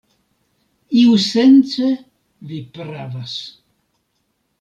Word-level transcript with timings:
Iusence 1.01 1.89
vi 2.49 2.61
pravas. 2.79 3.35